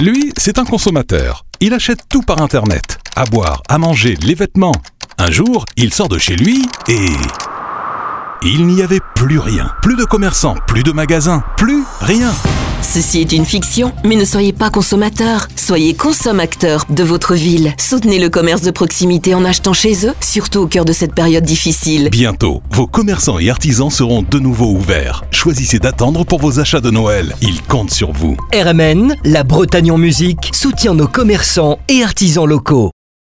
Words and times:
Lui, 0.00 0.32
c'est 0.38 0.60
un 0.60 0.64
consommateur. 0.64 1.44
Il 1.58 1.74
achète 1.74 2.02
tout 2.08 2.22
par 2.22 2.40
Internet. 2.40 2.98
À 3.16 3.24
boire, 3.24 3.62
à 3.68 3.78
manger, 3.78 4.14
les 4.22 4.36
vêtements. 4.36 4.74
Un 5.18 5.32
jour, 5.32 5.64
il 5.76 5.92
sort 5.92 6.08
de 6.08 6.18
chez 6.18 6.36
lui 6.36 6.68
et... 6.86 7.08
Il 8.44 8.68
n'y 8.68 8.82
avait 8.82 9.00
plus 9.16 9.40
rien. 9.40 9.72
Plus 9.82 9.96
de 9.96 10.04
commerçants, 10.04 10.54
plus 10.68 10.84
de 10.84 10.92
magasins, 10.92 11.42
plus 11.56 11.82
rien. 12.00 12.32
Ceci 12.82 13.20
est 13.20 13.32
une 13.32 13.44
fiction, 13.44 13.92
mais 14.04 14.16
ne 14.16 14.24
soyez 14.24 14.52
pas 14.52 14.70
consommateur. 14.70 15.48
Soyez 15.56 15.94
consommateur 15.94 16.84
de 16.88 17.02
votre 17.02 17.34
ville. 17.34 17.74
Soutenez 17.78 18.18
le 18.18 18.28
commerce 18.28 18.62
de 18.62 18.70
proximité 18.70 19.34
en 19.34 19.44
achetant 19.44 19.72
chez 19.72 20.06
eux, 20.06 20.14
surtout 20.20 20.60
au 20.60 20.66
cœur 20.66 20.84
de 20.84 20.92
cette 20.92 21.14
période 21.14 21.44
difficile. 21.44 22.08
Bientôt, 22.10 22.62
vos 22.70 22.86
commerçants 22.86 23.38
et 23.38 23.50
artisans 23.50 23.90
seront 23.90 24.22
de 24.22 24.38
nouveau 24.38 24.72
ouverts. 24.72 25.24
Choisissez 25.30 25.78
d'attendre 25.78 26.24
pour 26.24 26.40
vos 26.40 26.60
achats 26.60 26.80
de 26.80 26.90
Noël. 26.90 27.34
Ils 27.42 27.62
comptent 27.62 27.92
sur 27.92 28.12
vous. 28.12 28.36
RMN, 28.52 29.14
la 29.24 29.44
Bretagne 29.44 29.92
en 29.92 29.98
musique, 29.98 30.50
soutient 30.52 30.94
nos 30.94 31.08
commerçants 31.08 31.78
et 31.88 32.02
artisans 32.02 32.46
locaux. 32.46 32.90